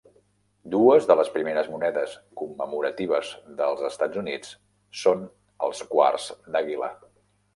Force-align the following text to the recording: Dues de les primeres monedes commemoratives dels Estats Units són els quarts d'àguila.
Dues 0.75 1.03
de 1.09 1.15
les 1.17 1.27
primeres 1.35 1.67
monedes 1.73 2.15
commemoratives 2.41 3.35
dels 3.61 3.85
Estats 3.91 4.21
Units 4.23 4.55
són 5.03 5.23
els 5.69 5.83
quarts 5.95 6.29
d'àguila. 6.57 6.91